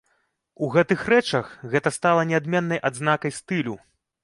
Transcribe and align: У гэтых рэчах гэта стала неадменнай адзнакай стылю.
У 0.67 0.69
гэтых 0.75 1.03
рэчах 1.15 1.51
гэта 1.75 1.93
стала 1.97 2.25
неадменнай 2.33 2.83
адзнакай 2.91 3.31
стылю. 3.39 3.79